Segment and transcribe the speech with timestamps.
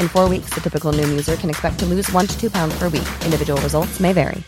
[0.00, 2.78] In four weeks, the typical new user can expect to lose one to two pounds
[2.78, 3.08] per week.
[3.24, 4.42] Individual results may vary.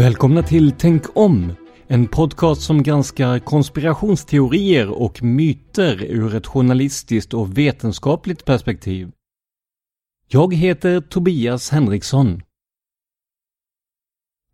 [0.00, 1.52] Välkomna till Tänk om!
[1.86, 9.10] En podcast som granskar konspirationsteorier och myter ur ett journalistiskt och vetenskapligt perspektiv.
[10.28, 12.42] Jag heter Tobias Henriksson.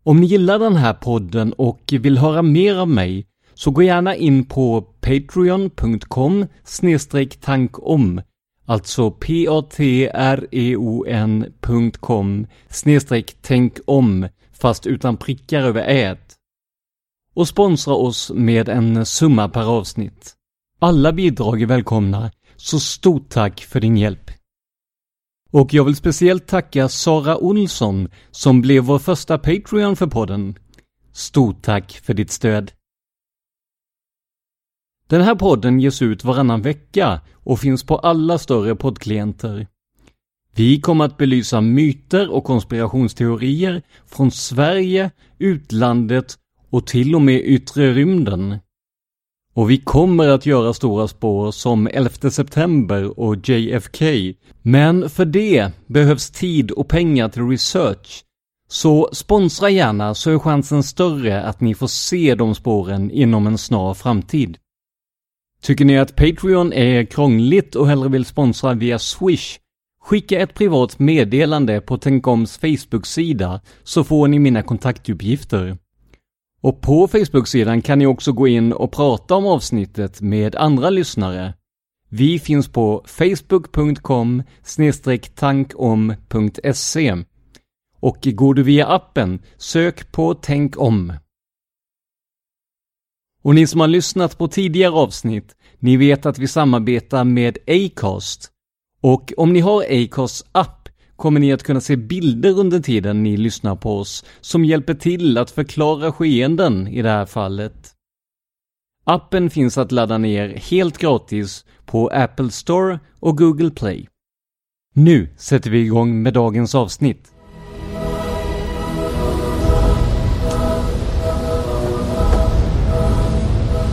[0.07, 4.15] Om ni gillar den här podden och vill höra mer av mig så gå gärna
[4.15, 6.47] in på patreon.com
[7.41, 8.21] tankom
[8.65, 10.07] Alltså p-a-t-r-e-o-n.com
[13.41, 16.35] tänk om fast utan prickar över ät.
[17.33, 20.33] Och sponsra oss med en summa per avsnitt.
[20.79, 24.31] Alla bidrag är välkomna, så stort tack för din hjälp.
[25.51, 30.55] Och jag vill speciellt tacka Sara Olsson som blev vår första Patreon för podden.
[31.13, 32.71] Stort tack för ditt stöd.
[35.07, 39.67] Den här podden ges ut varannan vecka och finns på alla större poddklienter.
[40.55, 46.37] Vi kommer att belysa myter och konspirationsteorier från Sverige, utlandet
[46.69, 48.57] och till och med yttre rymden.
[49.57, 54.05] Och vi kommer att göra stora spår som 11 september och JFK.
[54.61, 58.23] Men för det behövs tid och pengar till research.
[58.69, 63.57] Så sponsra gärna så är chansen större att ni får se de spåren inom en
[63.57, 64.57] snar framtid.
[65.61, 69.59] Tycker ni att Patreon är krångligt och hellre vill sponsra via Swish?
[70.01, 75.77] Skicka ett privat meddelande på Tänkoms Facebook-sida så får ni mina kontaktuppgifter.
[76.61, 81.53] Och på Facebook-sidan kan ni också gå in och prata om avsnittet med andra lyssnare.
[82.09, 84.43] Vi finns på facebook.com
[85.35, 87.15] tankom.se
[87.99, 91.13] och går du via appen, sök på Tänk om.
[93.41, 98.51] Och ni som har lyssnat på tidigare avsnitt, ni vet att vi samarbetar med Acast.
[99.01, 100.76] Och om ni har Acasts app
[101.17, 105.37] kommer ni att kunna se bilder under tiden ni lyssnar på oss som hjälper till
[105.37, 107.93] att förklara skeenden i det här fallet.
[109.03, 114.07] Appen finns att ladda ner helt gratis på Apple Store och Google Play.
[114.93, 117.31] Nu sätter vi igång med dagens avsnitt.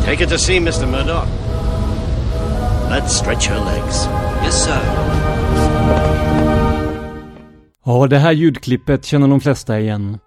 [0.05, 0.87] Take it to sea, Mr.
[0.87, 1.29] Murdoch.
[2.91, 4.07] Let's stretch your legs.
[4.45, 5.34] Yes, sir.
[7.87, 10.19] Ja, det här ljudklippet känner de flesta igen.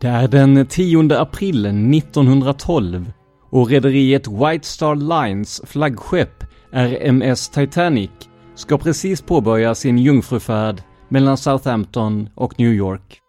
[0.00, 3.12] Det är den 10 april 1912
[3.50, 8.10] och rederiet White Star Lines flaggskepp RMS Titanic
[8.54, 13.20] ska precis påbörja sin jungfrufärd mellan Southampton och New York.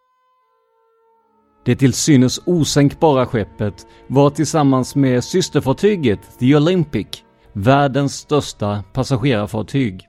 [1.66, 7.07] Det till synes osänkbara skeppet var tillsammans med systerfartyget The Olympic
[7.54, 10.01] världens största passagerarfartyg.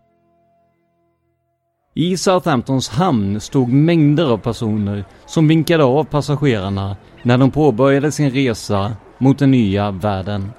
[1.98, 8.30] I Southamptons hamn stod mängder av personer som vinkade av passagerarna när de påbörjade sin
[8.30, 10.50] resa mot den nya världen.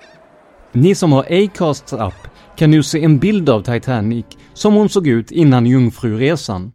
[0.72, 5.07] Ni som har Acasts app kan nu se en bild av Titanic som hon såg
[5.07, 6.72] ut innan jungfruresan.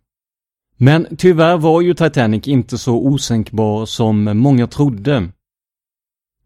[0.76, 5.28] Men tyvärr var ju Titanic inte så osänkbar som många trodde.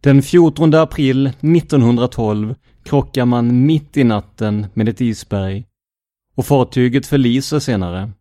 [0.01, 2.55] Den 14 april 1912
[2.85, 5.65] krockar man mitt i natten med ett isberg
[6.37, 8.13] och fartyget förliser senare.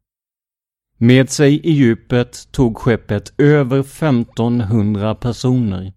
[0.98, 5.94] Med sig i djupet tog skeppet över 1500 personer.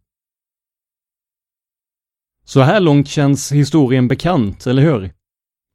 [2.45, 5.11] Så här långt känns historien bekant, eller hur?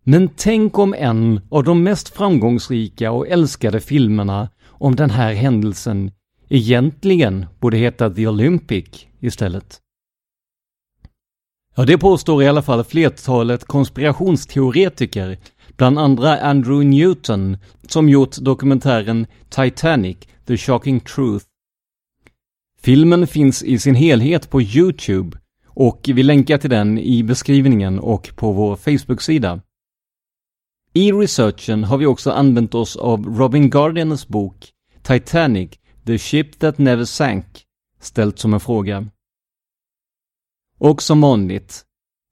[0.03, 6.11] Men tänk om en av de mest framgångsrika och älskade filmerna om den här händelsen
[6.49, 9.79] egentligen borde heta The Olympic istället.
[11.75, 15.37] Ja, det påstår i alla fall flertalet konspirationsteoretiker,
[15.77, 21.45] bland andra Andrew Newton, som gjort dokumentären Titanic, The Shocking Truth.
[22.81, 28.31] Filmen finns i sin helhet på Youtube och vi länkar till den i beskrivningen och
[28.35, 29.61] på vår Facebook-sida.
[30.93, 34.69] I researchen har vi också använt oss av Robin Guardians bok
[35.01, 35.69] Titanic,
[36.05, 37.45] The Ship That Never Sank,
[37.99, 39.07] ställt som en fråga.
[40.77, 41.85] Och som vanligt,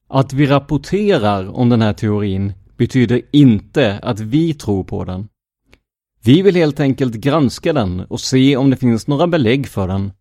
[0.07, 5.27] att vi rapporterar om den här teorin betyder inte att vi tror på den.
[6.23, 10.11] Vi vill helt enkelt granska den och se om det finns några belägg för den.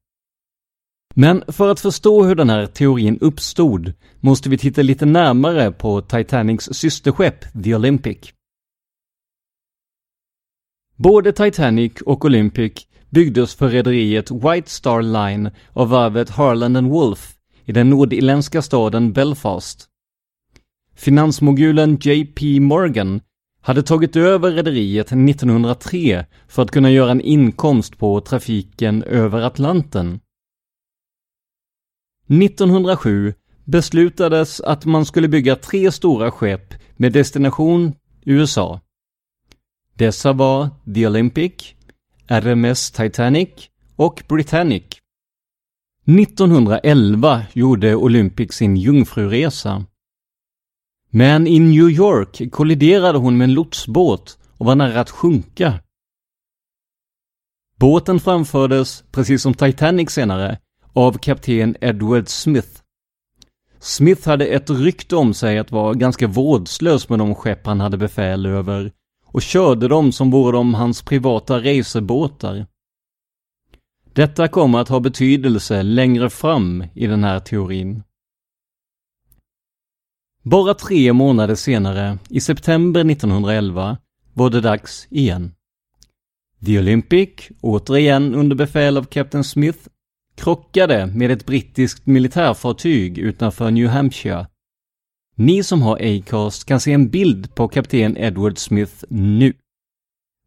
[1.14, 6.00] Men för att förstå hur den här teorin uppstod måste vi titta lite närmare på
[6.00, 8.18] Titanics systerskepp The Olympic.
[10.96, 12.72] Både Titanic och Olympic
[13.10, 17.34] byggdes för rederiet White Star Line av varvet Harland and Wolff
[17.64, 19.89] i den nordirländska staden Belfast.
[21.00, 23.20] Finansmogulen JP Morgan
[23.60, 30.20] hade tagit över rederiet 1903 för att kunna göra en inkomst på trafiken över Atlanten.
[32.28, 37.94] 1907 beslutades att man skulle bygga tre stora skepp med destination
[38.24, 38.80] USA.
[39.94, 41.74] Dessa var The Olympic,
[42.26, 43.50] RMS Titanic
[43.96, 44.84] och Britannic.
[46.04, 49.84] 1911 gjorde Olympic sin jungfruresa.
[51.10, 55.80] Men i New York kolliderade hon med en lotsbåt och var nära att sjunka.
[57.76, 60.58] Båten framfördes, precis som Titanic senare,
[60.92, 62.82] av kapten Edward Smith.
[63.78, 67.96] Smith hade ett rykte om sig att vara ganska vårdslös med de skepp han hade
[67.96, 68.92] befäl över
[69.26, 72.66] och körde dem som vore de hans privata resebåtar.
[74.12, 78.02] Detta kommer att ha betydelse längre fram i den här teorin.
[80.42, 83.98] Bara tre månader senare, i september 1911,
[84.34, 85.52] var det dags igen.
[86.66, 89.78] The Olympic, återigen under befäl av Captain Smith,
[90.36, 94.46] krockade med ett brittiskt militärfartyg utanför New Hampshire.
[95.34, 99.52] Ni som har Acast kan se en bild på kapten Edward Smith nu.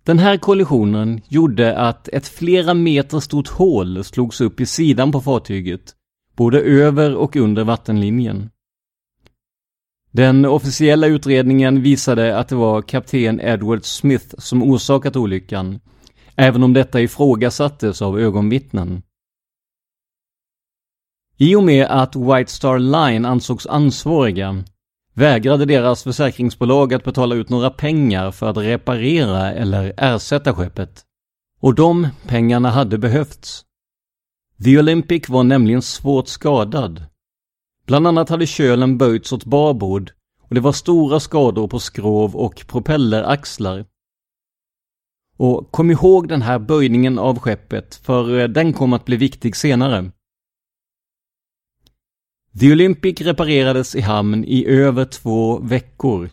[0.03, 5.21] Den här kollisionen gjorde att ett flera meter stort hål slogs upp i sidan på
[5.21, 5.95] fartyget,
[6.35, 8.49] både över och under vattenlinjen.
[10.15, 15.79] Den officiella utredningen visade att det var kapten Edward Smith som orsakat olyckan,
[16.35, 19.01] även om detta ifrågasattes av ögonvittnen.
[21.37, 24.63] I och med att White Star Line ansågs ansvariga
[25.13, 31.01] vägrade deras försäkringsbolag att betala ut några pengar för att reparera eller ersätta skeppet.
[31.59, 33.65] Och de pengarna hade behövts.
[34.63, 37.05] The Olympic var nämligen svårt skadad.
[37.85, 40.11] Bland annat hade kölen böjts åt babord
[40.41, 43.85] och det var stora skador på skrov och propelleraxlar.
[45.37, 49.55] Och kom ihåg den här böjningen av skeppet, för eh, den kom att bli viktig
[49.55, 50.11] senare.
[52.59, 56.29] The Olympic reparerades i hamn i över två veckor.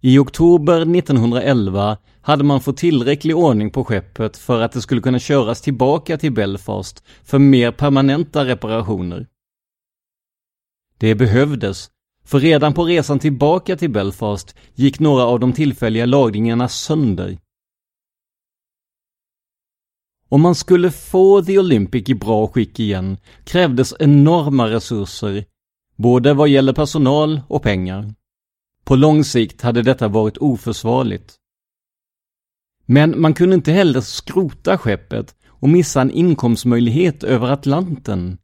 [0.00, 5.18] I oktober 1911 hade man fått tillräcklig ordning på skeppet för att det skulle kunna
[5.18, 9.26] köras tillbaka till Belfast för mer permanenta reparationer.
[10.98, 11.90] Det behövdes,
[12.24, 17.38] för redan på resan tillbaka till Belfast gick några av de tillfälliga lagringarna sönder.
[20.28, 25.44] Om man skulle få The Olympic i bra skick igen krävdes enorma resurser,
[25.96, 28.14] både vad gäller personal och pengar.
[28.84, 31.34] På lång sikt hade detta varit oförsvarligt.
[32.86, 38.38] Men man kunde inte heller skrota skeppet och missa en inkomstmöjlighet över Atlanten.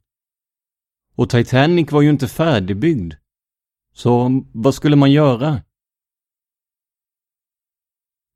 [1.15, 3.13] Och Titanic var ju inte färdigbyggd.
[3.93, 5.61] Så vad skulle man göra?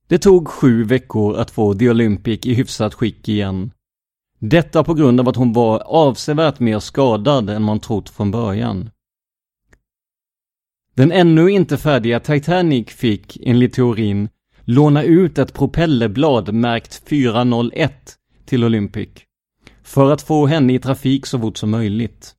[0.07, 3.71] Det tog sju veckor att få The Olympic i hyfsat skick igen.
[4.39, 8.89] Detta på grund av att hon var avsevärt mer skadad än man trott från början.
[10.93, 14.29] Den ännu inte färdiga Titanic fick, enligt teorin,
[14.62, 19.09] låna ut ett propellerblad märkt 401 till Olympic
[19.83, 22.36] för att få henne i trafik så fort som möjligt.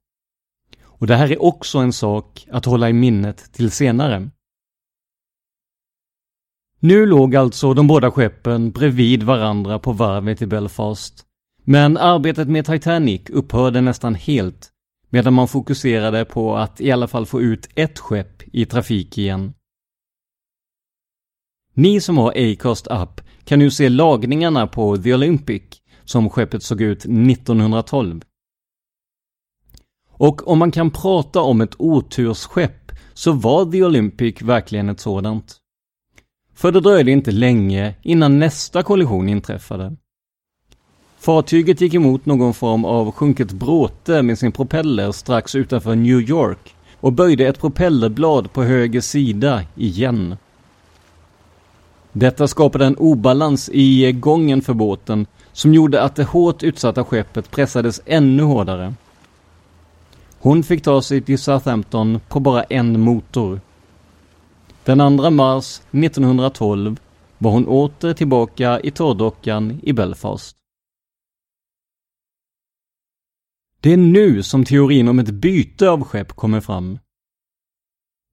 [1.01, 4.31] Och det här är också en sak att hålla i minnet till senare.
[6.79, 11.27] Nu låg alltså de båda skeppen bredvid varandra på varvet i Belfast.
[11.65, 14.71] Men arbetet med Titanic upphörde nästan helt
[15.11, 19.53] medan man fokuserade på att i alla fall få ut ett skepp i trafik igen.
[21.75, 25.63] Ni som har Acast App kan nu se lagningarna på The Olympic
[26.05, 28.21] som skeppet såg ut 1912.
[30.21, 35.57] Och om man kan prata om ett otursskepp så var The Olympic verkligen ett sådant.
[36.55, 39.97] För det dröjde inte länge innan nästa kollision inträffade.
[41.19, 46.75] Fartyget gick emot någon form av sjunket bråte med sin propeller strax utanför New York
[47.01, 50.37] och böjde ett propellerblad på höger sida igen.
[52.13, 57.51] Detta skapade en obalans i gången för båten som gjorde att det hårt utsatta skeppet
[57.51, 58.95] pressades ännu hårdare.
[60.43, 63.61] Hon fick ta sig till Southampton på bara en motor.
[64.85, 67.01] Den 2 mars 1912
[67.39, 70.57] var hon åter tillbaka i torrdockan i Belfast.
[73.81, 76.99] Det är nu som teorin om ett byte av skepp kommer fram.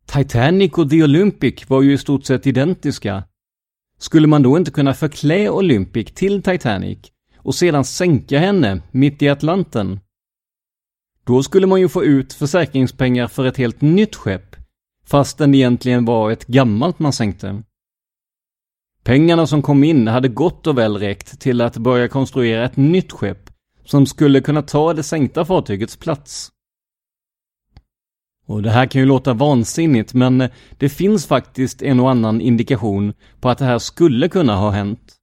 [0.06, 3.24] Titanic och The Olympic var ju i stort sett identiska.
[3.98, 6.98] Skulle man då inte kunna förklä Olympic till Titanic
[7.38, 10.00] och sedan sänka henne mitt i Atlanten?
[11.28, 14.56] Då skulle man ju få ut försäkringspengar för ett helt nytt skepp,
[15.06, 17.64] fastän det egentligen var ett gammalt man sänkte.
[19.04, 23.12] Pengarna som kom in hade gott och väl räckt till att börja konstruera ett nytt
[23.12, 23.50] skepp
[23.86, 26.52] som skulle kunna ta det sänkta fartygets plats.
[28.46, 33.14] Och det här kan ju låta vansinnigt, men det finns faktiskt en och annan indikation
[33.40, 35.17] på att det här skulle kunna ha hänt.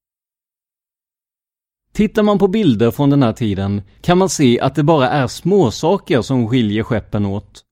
[1.95, 5.27] Tittar man på bilder från den här tiden kan man se att det bara är
[5.27, 7.65] småsaker som skiljer skeppen åt.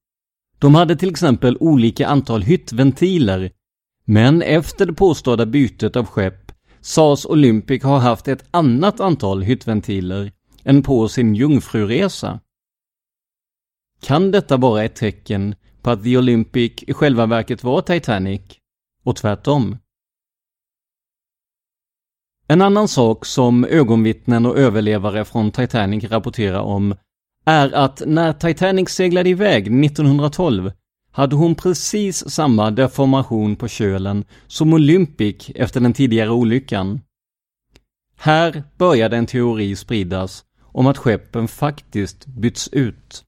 [0.59, 3.51] De hade till exempel olika antal hyttventiler,
[4.05, 10.33] men efter det påstådda bytet av skepp sades Olympic ha haft ett annat antal hyttventiler
[10.65, 12.41] än på sin jungfruresa.
[14.03, 18.43] Kan detta vara ett tecken på att The Olympic i själva verket var Titanic
[19.05, 19.77] och tvärtom?
[22.53, 26.95] En annan sak som ögonvittnen och överlevare från Titanic rapporterar om
[27.45, 30.73] är att när Titanic seglade iväg 1912
[31.11, 37.01] hade hon precis samma deformation på kölen som Olympic efter den tidigare olyckan.
[38.17, 43.25] Här började en teori spridas om att skeppen faktiskt bytts ut.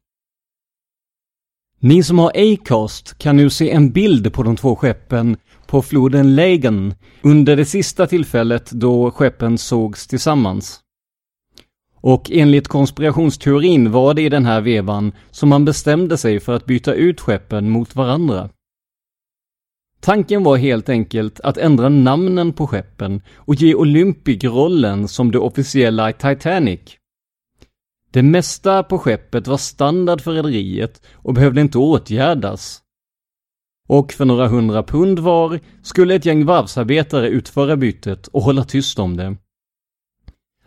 [1.79, 5.37] Ni som har Acast kan nu se en bild på de två skeppen
[5.75, 10.81] på floden Lagan under det sista tillfället då skeppen sågs tillsammans.
[12.01, 16.67] Och enligt konspirationsteorin var det i den här vevan som man bestämde sig för att
[16.67, 18.51] byta ut skeppen mot varandra.
[20.01, 25.39] Tanken var helt enkelt att ändra namnen på skeppen och ge Olympic rollen som det
[25.39, 26.81] officiella Titanic.
[28.11, 32.84] Det mesta på skeppet var standard för rederiet och behövde inte åtgärdas.
[33.89, 38.99] Och för några hundra pund var skulle ett gäng varvsarbetare utföra bytet och hålla tyst
[38.99, 39.37] om det.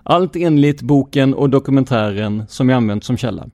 [0.04, 3.50] Allt enligt boken och dokumentären som jag använt som källa.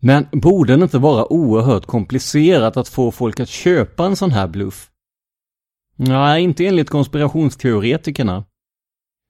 [0.00, 4.48] Men borde det inte vara oerhört komplicerat att få folk att köpa en sån här
[4.48, 4.90] bluff?
[5.96, 8.44] Nej, inte enligt konspirationsteoretikerna.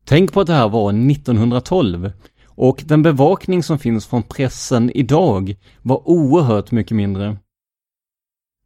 [0.05, 2.13] Tänk på att det här var 1912
[2.59, 7.37] och den bevakning som finns från pressen idag var oerhört mycket mindre.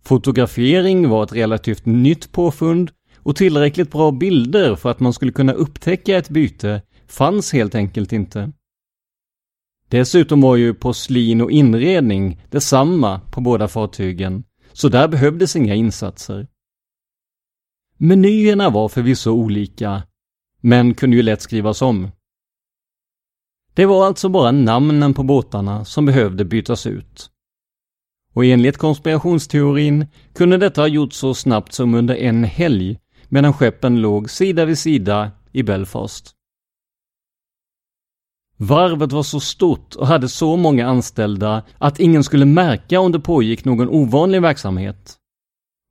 [0.03, 5.53] Fotografering var ett relativt nytt påfund och tillräckligt bra bilder för att man skulle kunna
[5.53, 8.53] upptäcka ett byte fanns helt enkelt inte.
[9.89, 16.49] Dessutom var ju porslin och inredning detsamma på båda fartygen, så där behövdes inga insatser.
[17.97, 20.03] Menyerna var förvisso olika,
[20.61, 22.09] men kunde ju lätt skrivas om.
[23.75, 27.31] Det var alltså bara namnen på båtarna som behövde bytas ut.
[28.35, 32.99] Och enligt konspirationsteorin kunde detta ha gjorts så snabbt som under en helg
[33.29, 36.35] medan skeppen låg sida vid sida i Belfast.
[38.57, 43.21] Varvet var så stort och hade så många anställda att ingen skulle märka om det
[43.21, 45.17] pågick någon ovanlig verksamhet.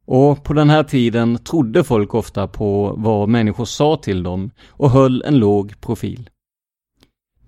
[0.06, 4.92] Och på den här tiden trodde folk ofta på vad människor sa till dem och
[4.92, 6.30] höll en låg profil.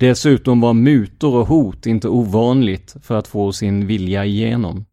[0.04, 4.86] Dessutom var mutor och hot inte ovanligt för att få sin vilja igenom.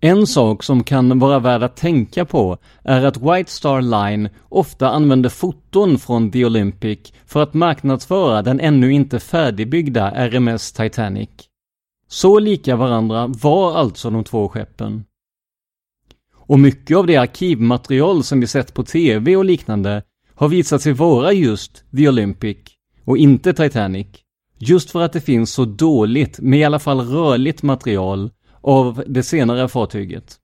[0.00, 4.90] En sak som kan vara värd att tänka på är att White Star Line ofta
[4.90, 11.30] använde foton från The Olympic för att marknadsföra den ännu inte färdigbyggda RMS Titanic.
[12.08, 15.04] Så lika varandra var alltså de två skeppen.
[16.32, 20.02] Och mycket av det arkivmaterial som vi sett på TV och liknande
[20.40, 22.56] har visat sig vara just The Olympic
[23.04, 24.06] och inte Titanic.
[24.58, 28.30] Just för att det finns så dåligt, med i alla fall rörligt material
[28.60, 30.38] av det senare fartyget.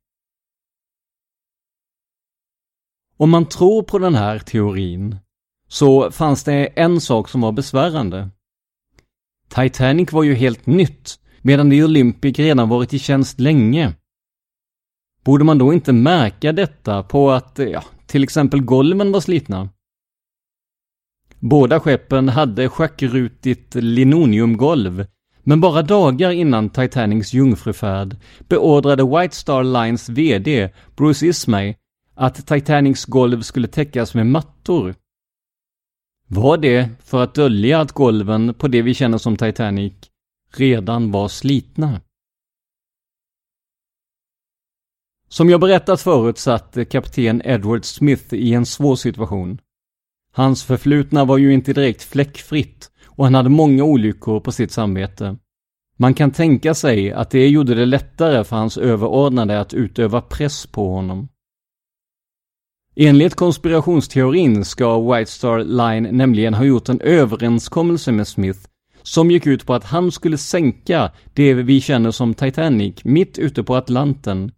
[3.16, 5.16] Om man tror på den här teorin
[5.68, 8.30] så fanns det en sak som var besvärande.
[9.48, 13.94] Titanic var ju helt nytt medan The Olympic redan varit i tjänst länge.
[15.24, 19.68] Borde man då inte märka detta på att, ja, till exempel golven var slitna?
[21.48, 25.06] Båda skeppen hade schackrutigt linoleumgolv
[25.42, 28.16] men bara dagar innan Titanics jungfrufärd
[28.48, 31.76] beordrade White Star Lines VD Bruce Ismay
[32.14, 34.94] att Titanics golv skulle täckas med mattor.
[36.28, 39.94] Var det för att dölja att golven på det vi känner som Titanic
[40.56, 42.00] redan var slitna?
[45.28, 49.58] Som jag berättat förut satt kapten Edward Smith i en svår situation.
[50.36, 55.36] Hans förflutna var ju inte direkt fläckfritt och han hade många olyckor på sitt samvete.
[55.98, 60.66] Man kan tänka sig att det gjorde det lättare för hans överordnade att utöva press
[60.66, 61.28] på honom.
[62.96, 68.60] Enligt konspirationsteorin ska White Star Line nämligen ha gjort en överenskommelse med Smith
[69.02, 73.62] som gick ut på att han skulle sänka det vi känner som Titanic mitt ute
[73.62, 74.52] på Atlanten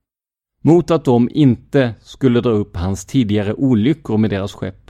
[0.62, 4.87] mot att de inte skulle dra upp hans tidigare olyckor med deras skepp.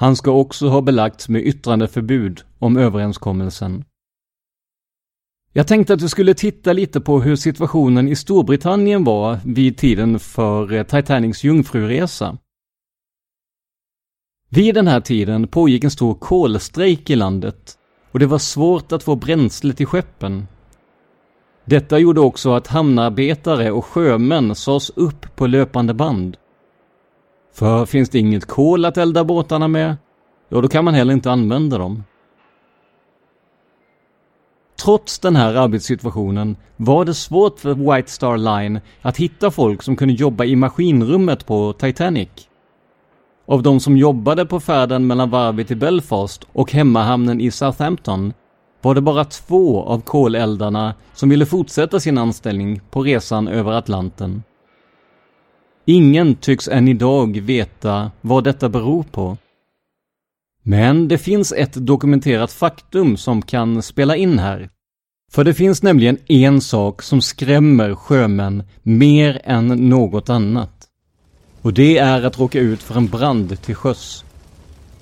[0.00, 3.84] Han ska också ha belagts med yttrandeförbud om överenskommelsen.
[5.52, 10.18] Jag tänkte att vi skulle titta lite på hur situationen i Storbritannien var vid tiden
[10.18, 12.38] för eh, Titanics jungfruresa.
[14.48, 17.78] Vid den här tiden pågick en stor kolstrejk i landet
[18.12, 20.46] och det var svårt att få bränsle till skeppen.
[21.64, 26.36] Detta gjorde också att hamnarbetare och sjömän sades upp på löpande band.
[27.52, 29.96] För finns det inget kol att elda båtarna med,
[30.48, 32.04] ja då kan man heller inte använda dem.
[34.84, 39.96] Trots den här arbetssituationen var det svårt för White Star Line att hitta folk som
[39.96, 42.28] kunde jobba i maskinrummet på Titanic.
[43.46, 48.32] Av de som jobbade på färden mellan varvet i Belfast och hemmahamnen i Southampton
[48.82, 54.42] var det bara två av koleldarna som ville fortsätta sin anställning på resan över Atlanten.
[55.90, 59.36] Ingen tycks än idag veta vad detta beror på.
[60.62, 64.70] Men det finns ett dokumenterat faktum som kan spela in här.
[65.32, 70.88] För det finns nämligen en sak som skrämmer sjömän mer än något annat.
[71.62, 74.24] Och det är att råka ut för en brand till sjöss.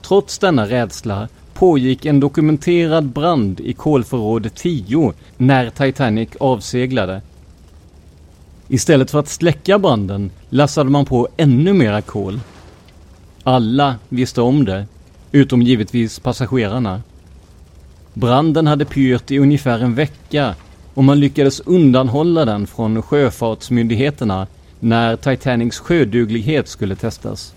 [0.03, 7.23] Trots denna rädsla pågick en dokumenterad brand i kolförråd 10 när Titanic avseglade.
[8.69, 12.41] Istället för att släcka branden lassade man på ännu mera kol.
[13.43, 14.87] Alla visste om det
[15.33, 17.03] Utom givetvis passagerarna.
[18.15, 20.55] Branden hade pyrt i ungefär en vecka
[20.95, 24.47] och man lyckades undanhålla den från sjöfartsmyndigheterna
[24.81, 27.55] när Titanics sjöduglighet skulle testas.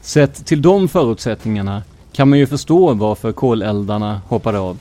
[0.00, 4.78] Sett till de förutsättningarna kan man ju förstå varför koleldarna hoppade av.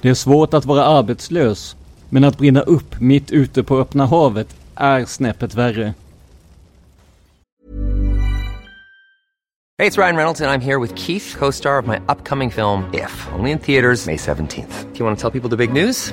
[0.00, 1.76] Det är svårt att vara arbetslös,
[2.12, 5.94] men att brinna upp mitt ute på öppna havet är snäppet värre.
[9.78, 11.96] Hej, det är Ryan Reynolds, och jag är här med Keith, co star of my
[11.96, 14.92] upcoming film, If, only in theaters, May 17th.
[14.92, 16.12] Do you want to tell people the big news?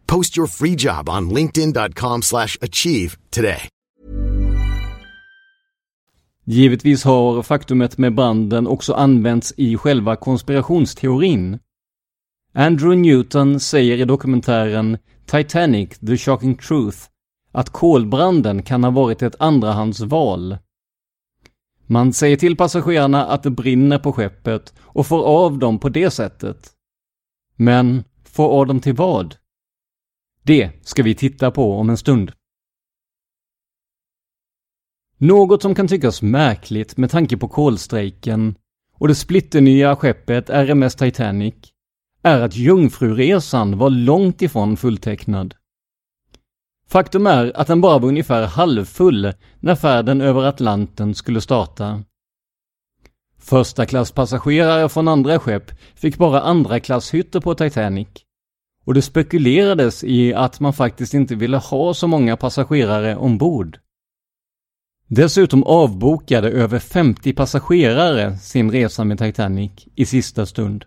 [0.11, 3.67] Post your free job on linkedin.com/achieve today.
[6.45, 11.59] Givetvis har faktumet med branden också använts i själva konspirationsteorin.
[12.53, 16.97] Andrew Newton säger i dokumentären Titanic, The Shocking Truth
[17.51, 20.57] att kolbranden kan ha varit ett andrahandsval.
[21.87, 26.11] Man säger till passagerarna att det brinner på skeppet och får av dem på det
[26.11, 26.71] sättet.
[27.55, 29.40] Men får av dem till vad?
[30.43, 32.31] Det ska vi titta på om en stund.
[35.17, 38.55] Något som kan tyckas märkligt med tanke på kolstrejken
[38.93, 41.55] och det splitternya skeppet RMS Titanic
[42.23, 45.55] är att Jungfruresan var långt ifrån fulltecknad.
[46.87, 52.03] Faktum är att den bara var ungefär halvfull när färden över Atlanten skulle starta.
[53.37, 58.07] Första klasspassagerare från andra skepp fick bara andra klasshytter på Titanic.
[58.85, 63.79] Och det spekulerades i att man faktiskt inte ville ha så många passagerare ombord.
[65.07, 70.85] Dessutom avbokade över 50 passagerare sin resa med Titanic i sista stund.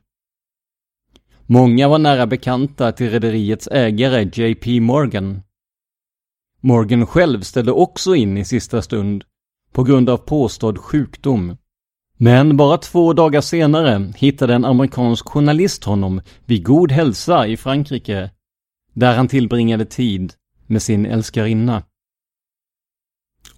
[1.46, 5.42] Många var nära bekanta till rederiets ägare JP Morgan.
[6.61, 9.24] Morgan själv ställde också in i sista stund
[9.72, 11.57] på grund av påstådd sjukdom.
[12.25, 18.31] Men bara två dagar senare hittade en amerikansk journalist honom vid god hälsa i Frankrike,
[18.93, 20.33] där han tillbringade tid
[20.67, 21.83] med sin älskarinna.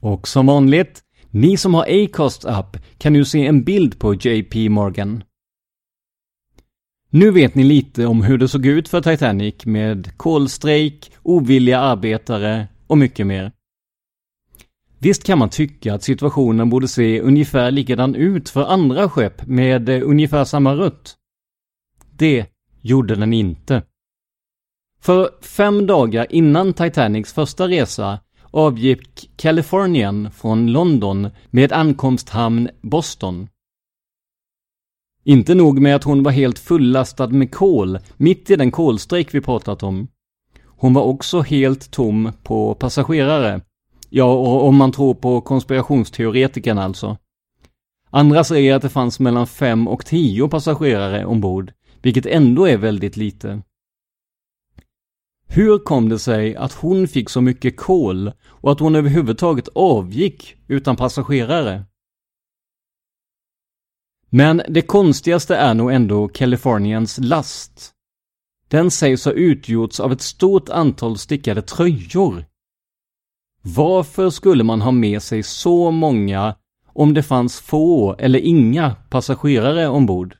[0.00, 4.68] Och som vanligt, ni som har Acast app kan nu se en bild på JP
[4.68, 5.24] Morgan.
[7.10, 12.68] Nu vet ni lite om hur det såg ut för Titanic med kolstrejk, ovilliga arbetare
[12.86, 13.52] och mycket mer.
[15.06, 19.88] Visst kan man tycka att situationen borde se ungefär likadan ut för andra skepp med
[19.88, 21.16] eh, ungefär samma rutt.
[22.12, 22.46] Det
[22.80, 23.82] gjorde den inte.
[25.00, 33.48] För fem dagar innan Titanics första resa avgick Californian från London med ankomsthamn Boston.
[35.24, 39.40] Inte nog med att hon var helt fullastad med kol, mitt i den kolstrejk vi
[39.40, 40.08] pratat om.
[40.64, 43.60] Hon var också helt tom på passagerare.
[44.08, 47.16] Ja, och om man tror på konspirationsteoretikerna alltså.
[48.10, 53.16] Andra säger att det fanns mellan fem och tio passagerare ombord, vilket ändå är väldigt
[53.16, 53.62] lite.
[55.48, 60.56] Hur kom det sig att hon fick så mycket kol och att hon överhuvudtaget avgick
[60.68, 61.84] utan passagerare?
[64.30, 67.92] Men det konstigaste är nog ändå Californians last.
[68.68, 72.44] Den sägs ha utgjorts av ett stort antal stickade tröjor.
[73.74, 76.56] Varför skulle man ha med sig så många
[76.92, 80.36] om det fanns få eller inga passagerare ombord?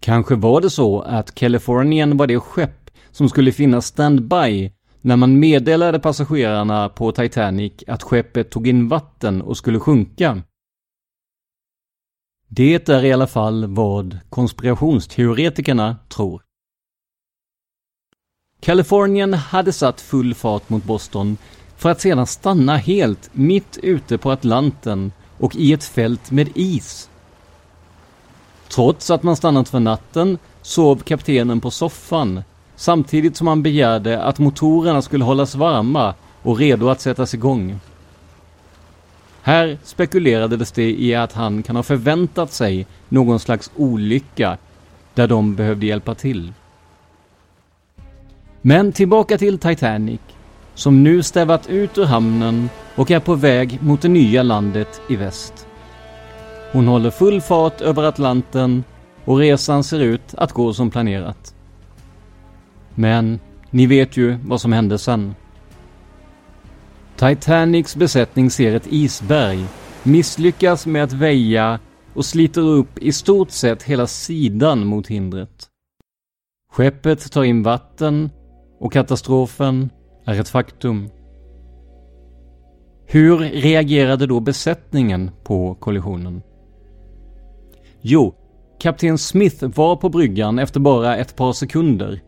[0.00, 5.40] Kanske var det så att Californian var det skepp som skulle finnas standby när man
[5.40, 10.42] meddelade passagerarna på Titanic att skeppet tog in vatten och skulle sjunka.
[12.48, 16.47] Det är i alla fall vad konspirationsteoretikerna tror.
[18.60, 21.36] Kalifornien hade satt full fart mot Boston
[21.76, 27.08] för att sedan stanna helt mitt ute på Atlanten och i ett fält med is.
[28.68, 32.42] Trots att man stannat för natten sov kaptenen på soffan
[32.76, 37.80] samtidigt som han begärde att motorerna skulle hållas varma och redo att sättas igång.
[39.42, 44.58] Här spekulerades det i att han kan ha förväntat sig någon slags olycka
[45.14, 46.52] där de behövde hjälpa till.
[48.68, 50.20] Men tillbaka till Titanic,
[50.74, 55.16] som nu stävat ut ur hamnen och är på väg mot det nya landet i
[55.16, 55.66] väst.
[56.72, 58.84] Hon håller full fart över Atlanten
[59.24, 61.54] och resan ser ut att gå som planerat.
[62.94, 65.34] Men ni vet ju vad som hände sen.
[67.16, 69.64] Titanics besättning ser ett isberg
[70.02, 71.78] misslyckas med att väja
[72.14, 75.66] och sliter upp i stort sett hela sidan mot hindret.
[76.72, 78.30] Skeppet tar in vatten
[78.78, 79.90] och katastrofen
[80.24, 81.08] är ett faktum.
[83.06, 86.42] Hur reagerade då besättningen på kollisionen?
[88.00, 88.34] Jo,
[88.80, 92.20] kapten Smith var på bryggan efter bara ett par sekunder.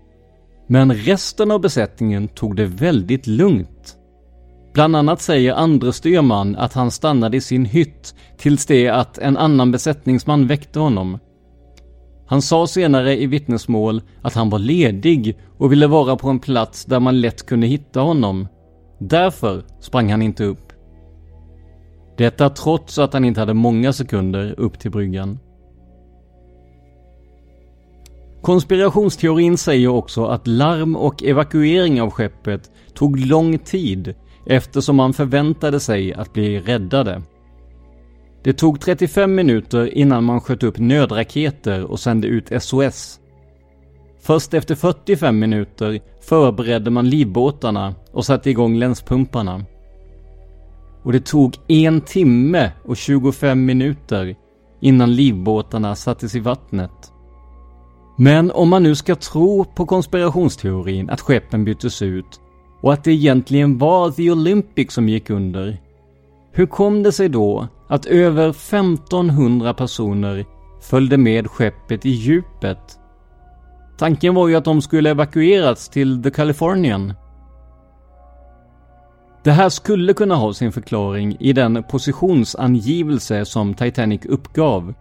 [0.67, 3.97] Men resten av besättningen tog det väldigt lugnt.
[4.73, 9.37] Bland annat säger andre styrman att han stannade i sin hytt tills det att en
[9.37, 11.19] annan besättningsman väckte honom.
[12.31, 16.85] Han sa senare i vittnesmål att han var ledig och ville vara på en plats
[16.85, 18.49] där man lätt kunde hitta honom.
[18.99, 20.73] Därför sprang han inte upp.
[22.17, 25.39] Detta trots att han inte hade många sekunder upp till bryggan.
[28.43, 34.15] Konspirationsteorin säger också att larm och evakuering av skeppet tog lång tid
[34.47, 37.23] eftersom man förväntade sig att bli räddade.
[38.43, 43.21] Det tog 35 minuter innan man sköt upp nödraketer och sände ut SOS.
[44.21, 49.65] Först efter 45 minuter förberedde man livbåtarna och satte igång länspumparna.
[51.03, 54.37] Och det tog en timme och 25 minuter
[54.81, 57.13] innan livbåtarna sattes i vattnet.
[58.19, 62.41] Men om man nu ska tro på konspirationsteorin att skeppen byttes ut
[62.83, 65.79] och att det egentligen var The Olympic som gick under.
[66.53, 70.45] Hur kom det sig då att över 1500 personer
[70.81, 72.99] följde med skeppet i djupet?
[73.99, 77.15] Tanken var ju att de skulle evakuerats till The Californian.
[79.45, 84.95] Det här skulle kunna ha sin förklaring i den positionsangivelse som Titanic uppgav.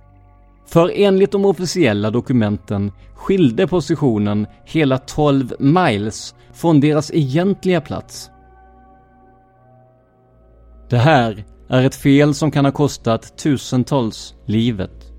[0.67, 8.31] För enligt de officiella dokumenten skilde positionen hela 12 miles från deras egentliga plats.
[10.89, 15.13] Det här är ett fel som kan ha kostat tusentals livet.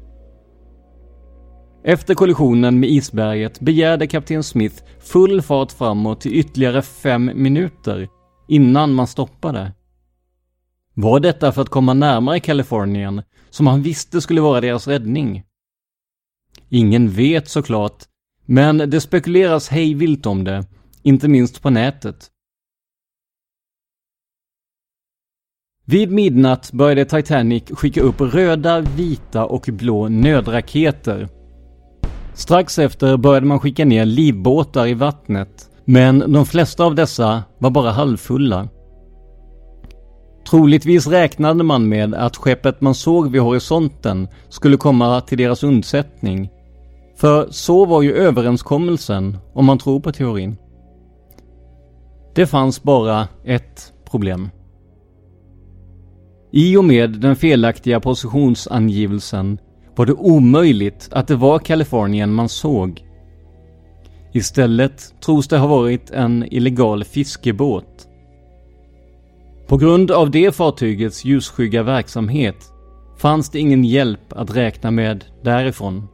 [1.84, 8.08] Efter kollisionen med isberget begärde kapten Smith full fart framåt i ytterligare fem minuter
[8.48, 9.72] innan man stoppade.
[10.94, 15.42] Var detta för att komma närmare Kalifornien, som han visste skulle vara deras räddning?
[16.68, 18.04] Ingen vet såklart,
[18.46, 20.66] men det spekuleras hejvilt om det,
[21.02, 22.30] inte minst på nätet.
[25.90, 31.28] Vid midnatt började Titanic skicka upp röda, vita och blå nödraketer.
[32.34, 37.70] Strax efter började man skicka ner livbåtar i vattnet, men de flesta av dessa var
[37.70, 38.68] bara halvfulla.
[40.50, 46.50] Troligtvis räknade man med att skeppet man såg vid horisonten skulle komma till deras undsättning.
[47.16, 50.56] För så var ju överenskommelsen, om man tror på teorin.
[52.34, 54.48] Det fanns bara ett problem.
[56.52, 59.58] I och med den felaktiga positionsangivelsen
[59.96, 63.04] var det omöjligt att det var Kalifornien man såg.
[64.32, 68.08] Istället tros det ha varit en illegal fiskebåt.
[69.66, 72.72] På grund av det fartygets ljusskygga verksamhet
[73.18, 76.08] fanns det ingen hjälp att räkna med därifrån.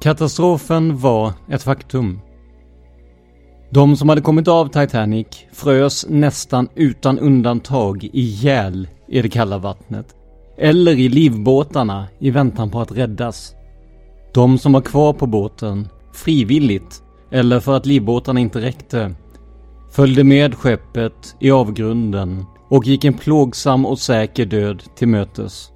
[0.00, 2.20] Katastrofen var ett faktum.
[3.70, 10.14] De som hade kommit av Titanic frös nästan utan undantag ihjäl i det kalla vattnet.
[10.56, 13.54] Eller i livbåtarna i väntan på att räddas.
[14.34, 19.14] De som var kvar på båten, frivilligt eller för att livbåtarna inte räckte,
[19.90, 25.72] följde med skeppet i avgrunden och gick en plågsam och säker död till mötes.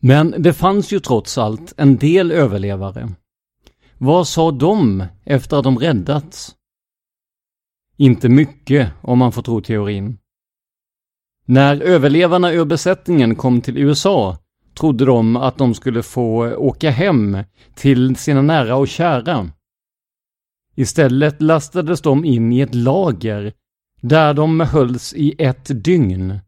[0.00, 3.12] Men det fanns ju trots allt en del överlevare.
[3.98, 6.54] Vad sa de efter att de räddats?
[7.96, 10.18] Inte mycket om man får tro teorin.
[11.52, 14.38] När överlevarna ur besättningen kom till USA
[14.74, 17.38] trodde de att de skulle få åka hem
[17.74, 19.50] till sina nära och kära.
[20.74, 23.52] Istället lastades de in i ett lager
[24.00, 26.38] där de hölls i ett dygn.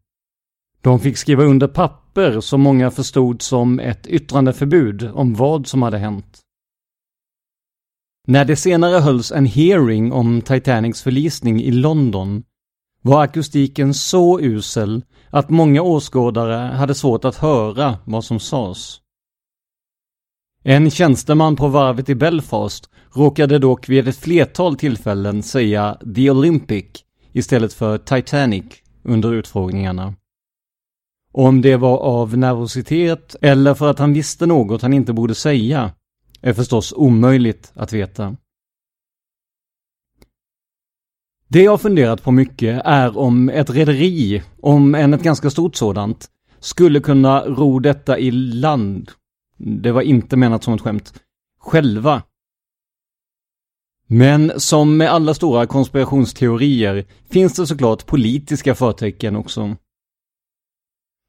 [0.81, 5.97] De fick skriva under papper som många förstod som ett yttrandeförbud om vad som hade
[5.97, 6.39] hänt.
[8.27, 12.43] När det senare hölls en hearing om Titanics förlisning i London
[13.05, 18.99] var akustiken så usel att många åskådare hade svårt att höra vad som sades.
[20.63, 26.85] En tjänsteman på varvet i Belfast råkade dock vid ett flertal tillfällen säga The Olympic
[27.31, 28.65] istället för Titanic
[29.03, 30.13] under utfrågningarna.
[31.31, 35.91] Om det var av nervositet eller för att han visste något han inte borde säga
[36.41, 38.35] är förstås omöjligt att veta.
[41.47, 46.29] Det jag funderat på mycket är om ett rederi, om än ett ganska stort sådant,
[46.59, 49.11] skulle kunna ro detta i land.
[49.57, 51.13] Det var inte menat som ett skämt.
[51.59, 52.23] Själva.
[54.07, 59.75] Men som med alla stora konspirationsteorier finns det såklart politiska förtecken också.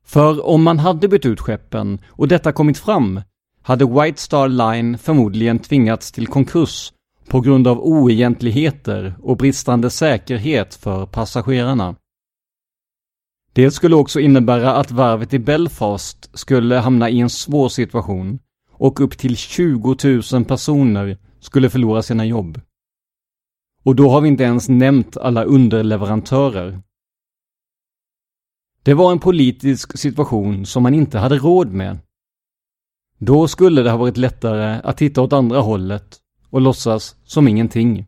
[0.05, 3.21] För om man hade bytt ut skeppen och detta kommit fram
[3.63, 6.93] hade White Star Line förmodligen tvingats till konkurs
[7.29, 11.97] på grund av oegentligheter och bristande säkerhet för passagerarna.
[13.53, 18.39] Det skulle också innebära att varvet i Belfast skulle hamna i en svår situation
[18.71, 19.97] och upp till 20
[20.33, 22.61] 000 personer skulle förlora sina jobb.
[23.83, 26.83] Och då har vi inte ens nämnt alla underleverantörer.
[28.83, 31.99] Det var en politisk situation som man inte hade råd med.
[33.19, 36.21] Då skulle det ha varit lättare att titta åt andra hållet
[36.57, 38.07] och låtsas som ingenting.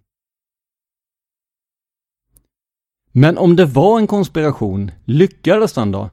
[3.12, 6.10] Men om det var en konspiration, lyckades den då?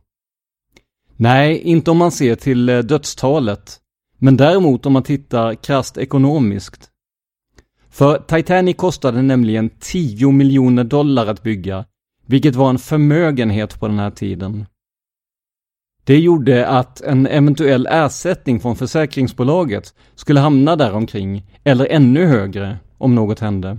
[1.15, 3.79] Nej, inte om man ser till eh, dödstalet,
[4.17, 6.89] men däremot om man tittar krasst ekonomiskt.
[7.89, 11.85] För Titanic kostade nämligen 10 miljoner dollar att bygga,
[12.25, 14.65] vilket var en förmögenhet på den här tiden.
[16.07, 23.15] Det gjorde att en eventuell ersättning från försäkringsbolaget skulle hamna däromkring, eller ännu högre, om
[23.15, 23.77] något hände.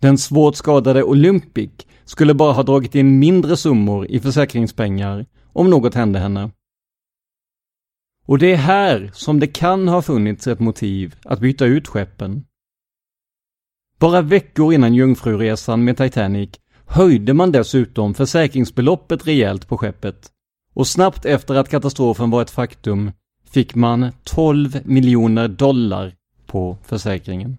[0.00, 1.70] Den svårt skadade Olympic
[2.04, 6.50] skulle bara ha dragit in mindre summor i försäkringspengar om något hände henne.
[8.26, 12.44] Och det är här som det kan ha funnits ett motiv att byta ut skeppen.
[13.98, 16.50] Bara veckor innan jungfruresan med Titanic
[16.86, 20.30] höjde man dessutom försäkringsbeloppet rejält på skeppet
[20.74, 23.12] och snabbt efter att katastrofen var ett faktum
[23.44, 26.14] fick man 12 miljoner dollar
[26.46, 27.58] på försäkringen.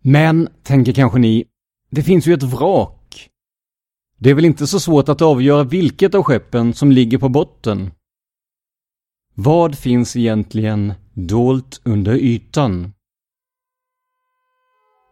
[0.00, 1.44] Men, tänker kanske ni,
[1.90, 3.30] det finns ju ett vrak.
[4.18, 7.90] Det är väl inte så svårt att avgöra vilket av skeppen som ligger på botten?
[9.34, 12.92] Vad finns egentligen dolt under ytan?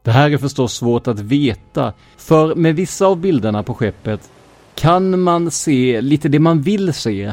[0.05, 4.31] Det här är förstås svårt att veta, för med vissa av bilderna på skeppet
[4.75, 7.33] kan man se lite det man vill se.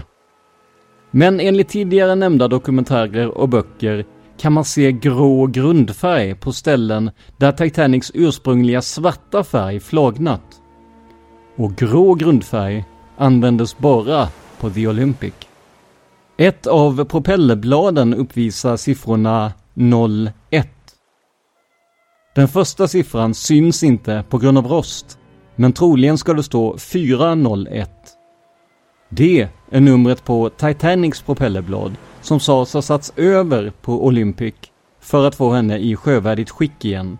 [1.12, 4.06] Men enligt tidigare nämnda dokumentärer och böcker
[4.38, 10.62] kan man se grå grundfärg på ställen där Titanics ursprungliga svarta färg flagnat.
[11.56, 12.86] Och grå grundfärg
[13.18, 14.28] användes bara
[14.60, 15.34] på The Olympic.
[16.38, 19.52] Ett av propellerbladen uppvisar siffrorna
[20.50, 20.68] 01.
[22.36, 25.20] Den första siffran syns inte på grund av rost,
[25.56, 27.90] men troligen ska det stå 401.
[29.10, 34.54] Det är numret på Titanics propellerblad som sades ha satts över på Olympic
[35.00, 37.18] för att få henne i sjövärdigt skick igen.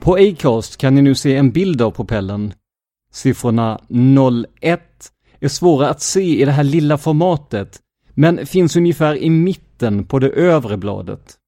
[0.00, 2.52] På Acast kan ni nu se en bild av propellen.
[3.12, 3.80] Siffrorna
[4.60, 4.80] 01
[5.40, 7.78] är svåra att se i det här lilla formatet,
[8.14, 11.39] men finns ungefär i mitten på det övre bladet.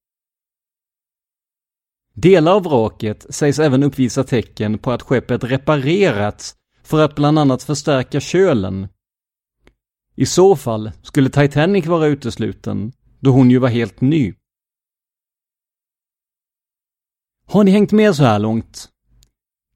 [2.14, 7.62] Delar av vraket sägs även uppvisa tecken på att skeppet reparerats för att bland annat
[7.62, 8.88] förstärka kölen.
[10.16, 14.34] I så fall skulle Titanic vara utesluten, då hon ju var helt ny.
[17.46, 18.88] Har ni hängt med så här långt?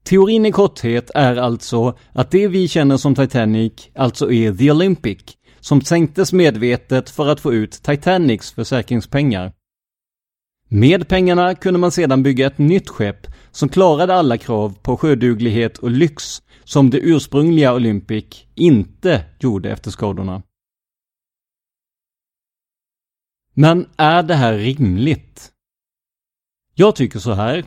[0.03, 5.37] Teorin i korthet är alltså att det vi känner som Titanic alltså är The Olympic,
[5.59, 9.53] som sänktes medvetet för att få ut Titanics försäkringspengar.
[10.67, 15.77] Med pengarna kunde man sedan bygga ett nytt skepp som klarade alla krav på sjöduglighet
[15.77, 20.43] och lyx som det ursprungliga Olympic inte gjorde efter skadorna.
[23.53, 25.51] Men är det här rimligt?
[26.75, 27.65] Jag tycker så här.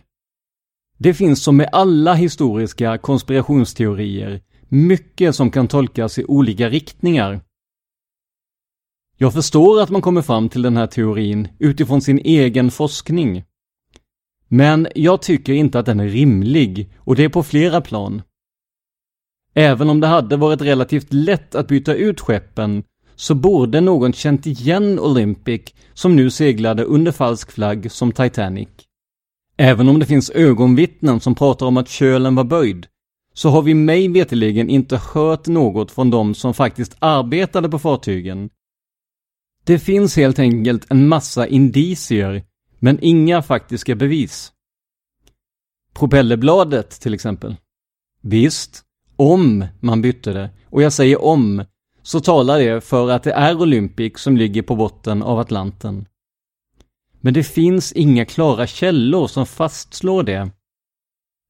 [0.98, 7.40] Det finns som med alla historiska konspirationsteorier mycket som kan tolkas i olika riktningar.
[9.22, 13.44] Jag förstår att man kommer fram till den här teorin utifrån sin egen forskning.
[14.48, 18.22] Men jag tycker inte att den är rimlig och det är på flera plan.
[19.54, 22.82] Även om det hade varit relativt lätt att byta ut skeppen
[23.16, 25.62] så borde någon känt igen Olympic
[25.94, 28.68] som nu seglade under falsk flagg som Titanic.
[29.56, 32.86] Även om det finns ögonvittnen som pratar om att kölen var böjd
[33.34, 38.50] så har vi mig veteligen inte hört något från de som faktiskt arbetade på fartygen
[39.64, 42.44] det finns helt enkelt en massa indicier,
[42.78, 44.52] men inga faktiska bevis.
[45.94, 47.56] Propellerbladet till exempel.
[48.22, 48.82] Visst,
[49.16, 51.64] om man bytte det, och jag säger om,
[52.02, 56.06] så talar det för att det är Olympic som ligger på botten av Atlanten.
[57.20, 60.50] Men det finns inga klara källor som fastslår det.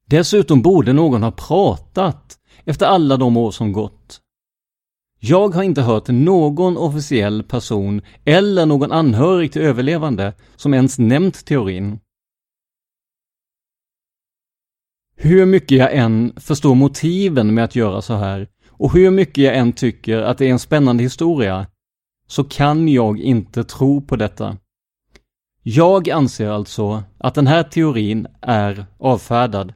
[0.06, 4.20] Dessutom borde någon ha pratat efter alla de år som gått.
[5.22, 11.44] Jag har inte hört någon officiell person eller någon anhörig till överlevande som ens nämnt
[11.44, 12.00] teorin.
[15.16, 19.56] Hur mycket jag än förstår motiven med att göra så här och hur mycket jag
[19.56, 21.66] än tycker att det är en spännande historia
[22.26, 24.56] så kan jag inte tro på detta.
[25.62, 29.74] Jag anser alltså att den här teorin är avfärdad.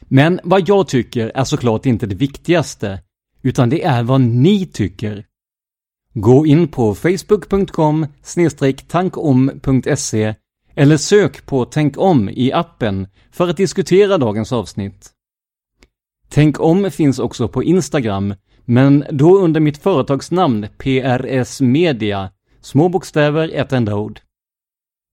[0.00, 3.02] Men vad jag tycker är såklart inte det viktigaste,
[3.44, 5.24] utan det är vad ni tycker.
[6.14, 8.06] Gå in på facebook.com
[8.88, 10.34] tankom.se
[10.74, 15.10] eller sök på Tänk om i appen för att diskutera dagens avsnitt.
[16.28, 18.34] Tänk om finns också på Instagram,
[18.64, 22.30] men då under mitt företagsnamn PRS Media,
[22.60, 24.20] små bokstäver, ett enda ord.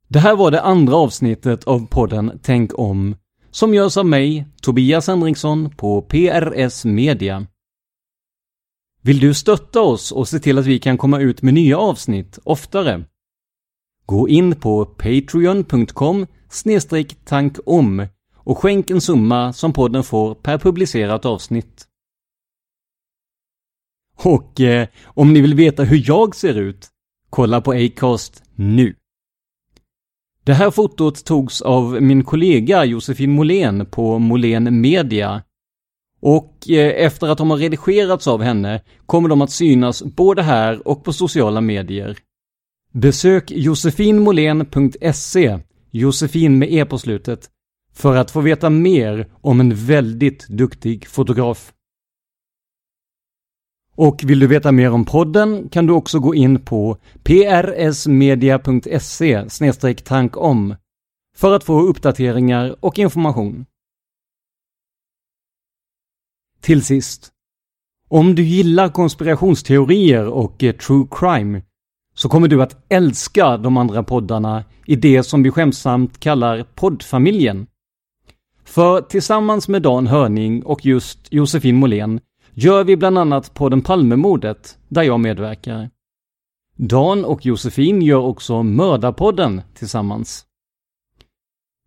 [0.07, 3.15] Det här var det andra avsnittet av podden Tänk om,
[3.51, 7.47] som görs av mig, Tobias Henriksson på PRS Media.
[9.03, 12.39] Vill du stötta oss och se till att vi kan komma ut med nya avsnitt
[12.43, 13.03] oftare?
[14.05, 16.27] Gå in på patreon.com
[17.25, 21.87] tankom och skänk en summa som podden får per publicerat avsnitt.
[24.23, 26.89] Och eh, om ni vill veta hur jag ser ut,
[27.29, 28.95] kolla på Acast nu.
[30.43, 35.43] Det här fotot togs av min kollega Josefin Molén på Molén Media.
[36.21, 40.87] Och eh, efter att de har redigerats av henne kommer de att synas både här
[40.87, 42.17] och på sociala medier.
[42.93, 45.59] Besök josefinmolen.se,
[45.91, 47.49] Josefin med e på slutet,
[47.93, 51.73] för att få veta mer om en väldigt duktig fotograf.
[53.95, 58.33] Och vill du veta mer om podden kan du också gå in på prsmedia.se
[59.93, 60.75] tankom
[61.37, 63.65] för att få uppdateringar och information.
[66.61, 67.31] Till sist.
[68.07, 71.61] Om du gillar konspirationsteorier och eh, true crime
[72.13, 77.67] så kommer du att älska de andra poddarna i det som vi skämtsamt kallar poddfamiljen.
[78.63, 82.19] För tillsammans med Dan Hörning och just Josefin Måhlén
[82.53, 85.89] gör vi bland annat podden Palmemordet, där jag medverkar.
[86.75, 90.45] Dan och Josefin gör också Mördarpodden tillsammans.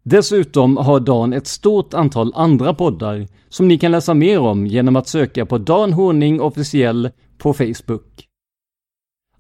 [0.07, 4.97] Dessutom har Dan ett stort antal andra poddar som ni kan läsa mer om genom
[4.97, 8.29] att söka på Dan Horning officiell på Facebook.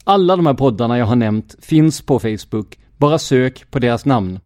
[0.04, 4.40] Alla de här poddarna jag har nämnt finns på Facebook, bara sök på deras namn.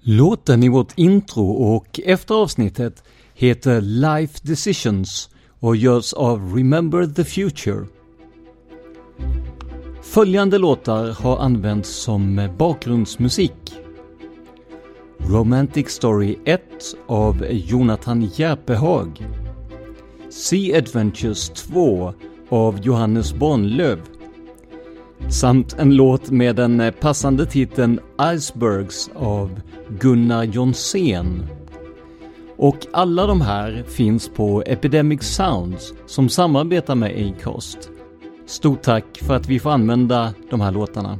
[0.00, 3.04] Låten i vårt intro och efter avsnittet
[3.34, 7.86] heter Life Decisions och görs av Remember the Future.
[10.02, 13.78] Följande låtar har använts som bakgrundsmusik.
[15.18, 16.60] Romantic Story 1
[17.06, 19.26] av Jonathan Järpehag.
[20.30, 22.14] Sea Adventures 2
[22.48, 24.00] av Johannes Bonlöv
[25.30, 28.00] samt en låt med den passande titeln
[28.34, 29.60] Icebergs av
[30.00, 31.46] Gunnar Jonsén.
[32.56, 37.90] Och alla de här finns på Epidemic Sounds som samarbetar med Acast.
[38.46, 41.18] Stort tack för att vi får använda de här låtarna.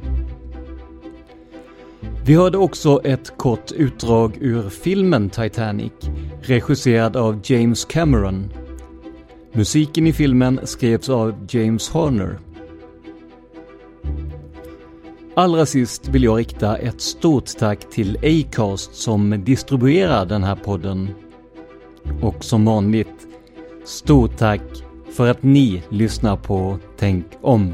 [2.25, 5.91] Vi hörde också ett kort utdrag ur filmen Titanic,
[6.41, 8.53] regisserad av James Cameron.
[9.53, 12.39] Musiken i filmen skrevs av James Horner.
[15.35, 21.09] Allra sist vill jag rikta ett stort tack till Acast som distribuerar den här podden.
[22.21, 23.27] Och som vanligt,
[23.85, 24.61] stort tack
[25.11, 27.73] för att ni lyssnar på Tänk om.